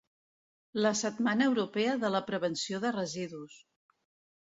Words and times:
La 0.85 0.91
Setmana 1.01 1.47
Europea 1.51 1.93
de 2.07 2.13
la 2.17 2.25
Prevenció 2.33 2.83
de 2.87 2.97
Residus. 2.99 3.63